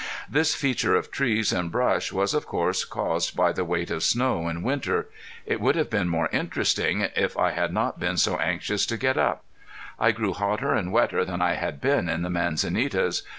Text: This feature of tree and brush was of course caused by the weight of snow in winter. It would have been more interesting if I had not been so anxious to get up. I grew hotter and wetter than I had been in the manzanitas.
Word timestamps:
This 0.27 0.55
feature 0.55 0.95
of 0.95 1.11
tree 1.11 1.43
and 1.55 1.71
brush 1.71 2.11
was 2.11 2.33
of 2.33 2.47
course 2.47 2.85
caused 2.85 3.35
by 3.35 3.51
the 3.51 3.63
weight 3.63 3.91
of 3.91 4.01
snow 4.01 4.47
in 4.49 4.63
winter. 4.63 5.09
It 5.45 5.61
would 5.61 5.75
have 5.75 5.91
been 5.91 6.09
more 6.09 6.27
interesting 6.33 7.01
if 7.15 7.37
I 7.37 7.51
had 7.51 7.71
not 7.71 7.99
been 7.99 8.17
so 8.17 8.37
anxious 8.37 8.87
to 8.87 8.97
get 8.97 9.15
up. 9.19 9.43
I 9.99 10.09
grew 10.11 10.33
hotter 10.33 10.73
and 10.73 10.91
wetter 10.91 11.23
than 11.23 11.39
I 11.39 11.53
had 11.53 11.79
been 11.79 12.09
in 12.09 12.23
the 12.23 12.31
manzanitas. 12.31 13.21